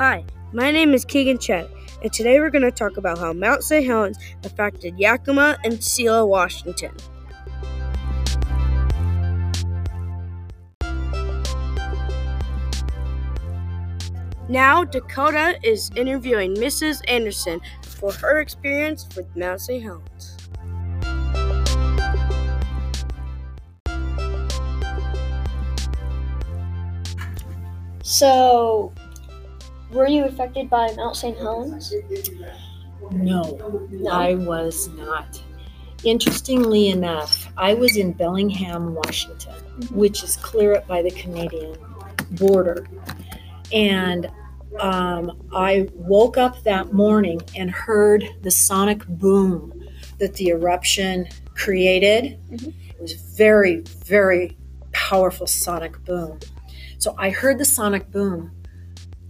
[0.00, 1.68] Hi, my name is Keegan Chet,
[2.02, 3.84] and today we're going to talk about how Mount St.
[3.84, 6.90] Helens affected Yakima and Selah, Washington.
[14.48, 17.02] Now, Dakota is interviewing Mrs.
[17.06, 19.82] Anderson for her experience with Mount St.
[19.82, 20.38] Helens.
[28.02, 28.94] So,
[29.92, 31.36] were you affected by Mount St.
[31.38, 31.92] Helens?
[33.10, 33.58] No,
[34.10, 35.42] I was not.
[36.04, 39.54] Interestingly enough, I was in Bellingham, Washington,
[39.90, 41.76] which is clear up by the Canadian
[42.32, 42.86] border.
[43.72, 44.30] And
[44.78, 49.74] um, I woke up that morning and heard the sonic boom
[50.18, 52.38] that the eruption created.
[52.50, 52.72] Mhm.
[52.90, 54.56] It was very, very
[54.92, 56.38] powerful sonic boom.
[56.98, 58.52] So I heard the sonic boom,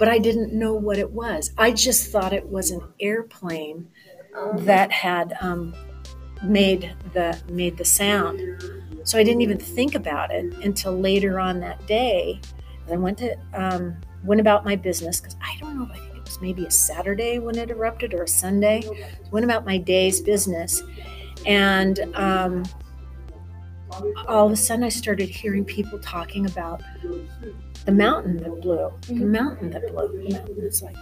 [0.00, 1.52] but I didn't know what it was.
[1.58, 3.86] I just thought it was an airplane
[4.54, 5.74] that had um,
[6.42, 8.40] made the made the sound.
[9.04, 12.40] So I didn't even think about it until later on that day.
[12.86, 15.84] And I went to um, went about my business because I don't know.
[15.84, 18.82] If I think it was maybe a Saturday when it erupted or a Sunday.
[19.30, 20.82] Went about my day's business,
[21.44, 22.64] and um,
[24.26, 26.82] all of a sudden I started hearing people talking about
[27.84, 30.08] the mountain that blew, the mountain that blew.
[30.24, 30.56] The mountain.
[30.58, 30.96] It's like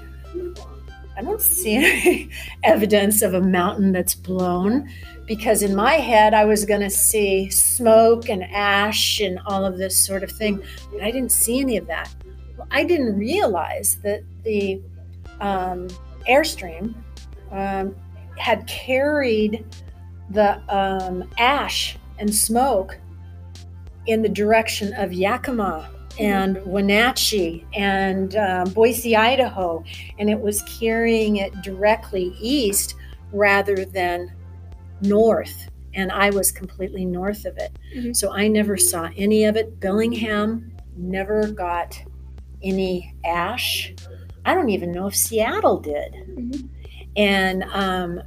[1.19, 2.31] I don't see any
[2.62, 4.89] evidence of a mountain that's blown
[5.27, 9.79] because in my head I was going to see smoke and ash and all of
[9.79, 10.62] this sort of thing,
[10.93, 12.15] but I didn't see any of that.
[12.56, 14.81] Well, I didn't realize that the
[15.41, 15.89] um,
[16.29, 16.95] airstream
[17.51, 17.97] um,
[18.37, 19.67] had carried
[20.31, 22.97] the um, ash and smoke
[24.06, 29.85] in the direction of Yakima and Wenatchee and um, Boise, Idaho,
[30.19, 32.95] and it was carrying it directly east
[33.33, 34.33] rather than
[35.03, 35.69] north.
[35.95, 37.73] And I was completely north of it.
[37.97, 38.15] Mhm.
[38.17, 39.81] So I never saw any of it.
[39.81, 42.01] Bellingham never got
[42.62, 43.95] any ash.
[44.45, 46.12] I don't even know if Seattle did.
[46.15, 46.69] Mhm.
[47.17, 48.23] And, um,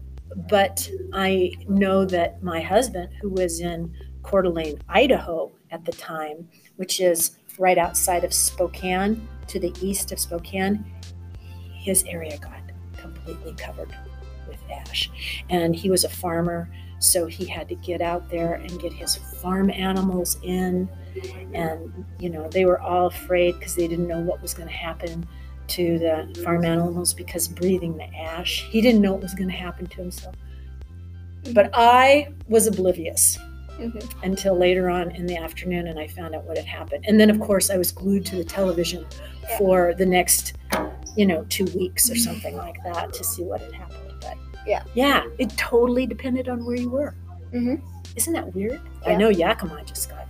[0.50, 3.92] but I know that my husband, who was in
[4.24, 6.48] Coeur d'Alene, Idaho at the time,
[6.78, 10.84] which is right outside of Spokane to the east of Spokane,
[11.72, 12.60] his area got
[12.98, 13.96] completely covered
[14.48, 15.12] with ash.
[15.52, 19.16] And he was a farmer, so he had to get out there and get his
[19.16, 20.90] farm animals in.
[21.54, 24.74] And, you know, they were all afraid because they didn't know what was going to
[24.74, 25.28] happen
[25.68, 28.66] to the farm animals because breathing the ash.
[28.72, 30.36] He didn't know what was going to happen to himself.
[31.54, 33.38] But I was oblivious
[33.82, 34.24] Mhm.
[34.24, 37.06] until later on in the afternoon and I found out what had happened.
[37.08, 39.06] And then, of course, I was glued to the television
[39.58, 40.54] for the next,
[41.16, 44.14] you know, two weeks or something like that to see what had happened.
[44.22, 44.38] But
[44.68, 44.84] Yeah.
[44.94, 47.16] yeah, it totally depended on where you were.
[47.54, 47.76] Mm-hmm.
[48.16, 48.80] Isn't that weird?
[49.06, 50.30] I know Yakima just got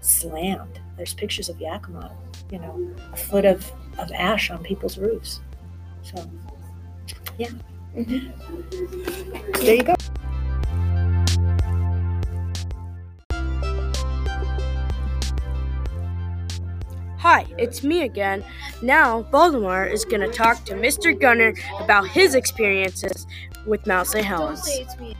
[0.00, 0.80] slammed.
[0.96, 2.10] There's pictures of Yakima,
[2.50, 5.40] you know, a foot of, of ash on people's roofs.
[6.02, 6.16] So,
[7.38, 7.50] yeah.
[7.96, 8.32] Mhm.
[9.62, 9.94] There you go.
[17.30, 18.42] Hi, it's me again.
[18.80, 21.12] Now, Baltimore is going to talk to Mr.
[21.12, 23.26] Gunner about his experiences
[23.66, 24.24] with Mount St.
[24.24, 24.64] Helens.
[24.64, 25.14] say it's me.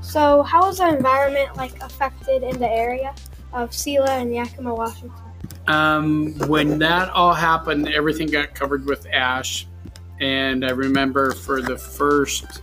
[0.00, 3.16] So, how was the environment like affected in the area
[3.52, 5.10] of Selah and Yakima, Washington?
[5.66, 9.66] Um, when that all happened, everything got covered with ash.
[10.20, 12.62] And I remember for the first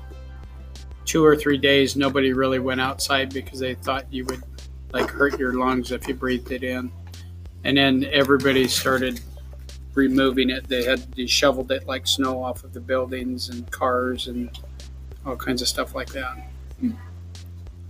[1.11, 4.41] two or three days, nobody really went outside because they thought you would
[4.93, 6.89] like hurt your lungs if you breathed it in.
[7.65, 9.19] And then everybody started
[9.93, 10.69] removing it.
[10.69, 14.57] They had they shoveled it like snow off of the buildings and cars and
[15.25, 16.37] all kinds of stuff like that.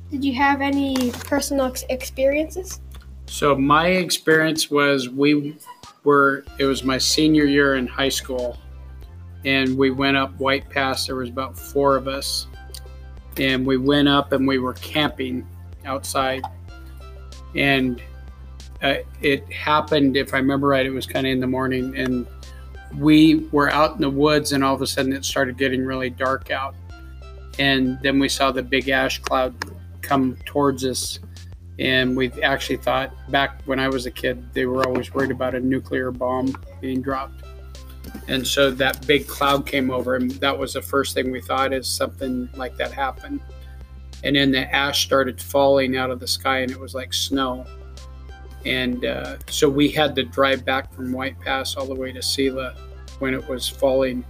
[0.10, 2.82] Did you have any personal ex- experiences?
[3.28, 5.56] So my experience was we
[6.04, 8.58] were it was my senior year in high school
[9.46, 11.06] and we went up White Pass.
[11.06, 12.48] There was about four of us.
[13.38, 15.48] And we went up and we were camping
[15.86, 16.44] outside.
[17.56, 18.02] And
[18.82, 21.96] uh, it happened, if I remember right, it was kind of in the morning.
[21.98, 22.28] And
[22.98, 26.10] we were out in the woods and all of a sudden it started getting really
[26.10, 26.76] dark out.
[27.60, 29.54] And then we saw the big ash cloud
[30.02, 31.20] come towards us
[31.82, 35.56] and we actually thought back when I was a kid, they were always worried about
[35.56, 37.41] a nuclear bomb being dropped.
[38.28, 41.74] And so that big cloud came over, and that was the first thing we thought
[41.74, 43.42] is something like that happened.
[44.24, 47.66] and then the ash started falling out of the sky, and it was like snow.
[48.66, 52.22] And uh, so we had to drive back from White Pass all the way to
[52.22, 52.76] Selah
[53.20, 54.24] when it was falling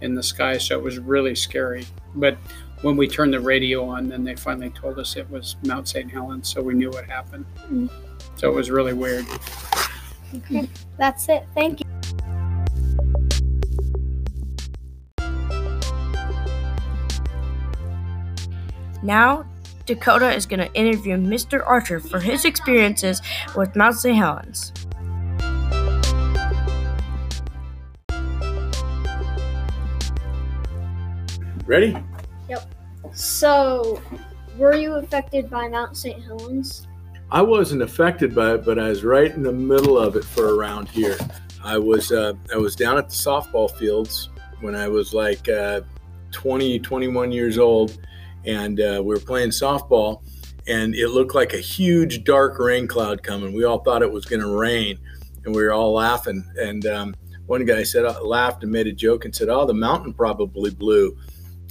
[0.00, 0.56] in the sky.
[0.56, 1.84] So it was really scary.
[2.14, 2.38] But
[2.80, 6.10] when we turned the radio on, then they finally told us it was Mount St.
[6.10, 7.46] Helens, so we knew what happened.
[7.70, 7.90] Mm.
[8.36, 9.26] So it was really weird.
[10.34, 11.46] Okay, that's it.
[11.54, 11.91] Thank you.
[19.02, 19.44] Now,
[19.86, 21.66] Dakota is going to interview Mr.
[21.66, 23.20] Archer for his experiences
[23.56, 24.16] with Mount St.
[24.16, 24.72] Helens.
[31.66, 31.96] Ready?
[32.48, 32.74] Yep.
[33.12, 34.00] So,
[34.56, 36.22] were you affected by Mount St.
[36.22, 36.86] Helens?
[37.30, 40.54] I wasn't affected by it, but I was right in the middle of it for
[40.54, 41.16] around here.
[41.64, 44.28] I was uh, I was down at the softball fields
[44.60, 45.80] when I was like uh,
[46.32, 47.98] 20, 21 years old,
[48.46, 50.22] and uh, we were playing softball,
[50.66, 53.52] and it looked like a huge dark rain cloud coming.
[53.52, 54.98] We all thought it was going to rain,
[55.44, 56.44] and we were all laughing.
[56.56, 57.14] And um,
[57.46, 60.70] one guy said uh, laughed and made a joke and said, "Oh, the mountain probably
[60.70, 61.16] blew."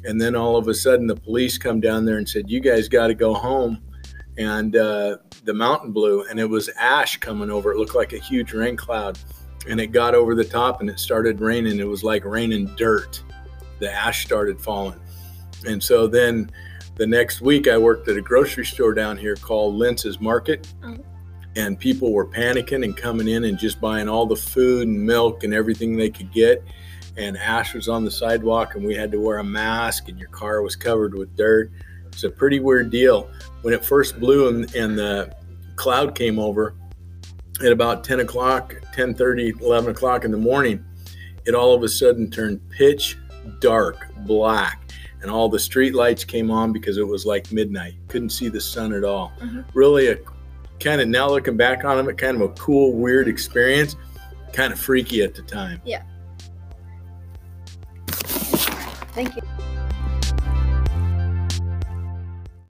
[0.03, 2.87] And then all of a sudden, the police come down there and said, "You guys
[2.87, 3.81] got to go home."
[4.37, 7.71] And uh, the mountain blew, and it was ash coming over.
[7.71, 9.19] It looked like a huge rain cloud,
[9.67, 11.79] and it got over the top, and it started raining.
[11.79, 13.23] It was like raining dirt.
[13.79, 14.99] The ash started falling,
[15.65, 16.49] and so then
[16.95, 20.97] the next week, I worked at a grocery store down here called Lintz's Market, Oh.
[21.55, 25.43] and people were panicking and coming in and just buying all the food and milk
[25.43, 26.63] and everything they could get.
[27.17, 30.29] And ash was on the sidewalk, and we had to wear a mask, and your
[30.29, 31.71] car was covered with dirt.
[32.07, 33.29] It's a pretty weird deal.
[33.63, 35.33] When it first blew and, and the
[35.75, 36.75] cloud came over
[37.63, 40.83] at about 10 o'clock, 10 11 o'clock in the morning,
[41.45, 43.17] it all of a sudden turned pitch
[43.59, 44.81] dark, black,
[45.21, 47.95] and all the street lights came on because it was like midnight.
[48.07, 49.31] Couldn't see the sun at all.
[49.41, 49.65] Mhm.
[49.73, 50.17] Really, a
[50.79, 53.95] kind of now looking back on it, kind of a cool, weird experience.
[54.53, 55.81] Kind of freaky at the time.
[55.85, 56.03] Yeah.
[59.13, 59.41] Thank you.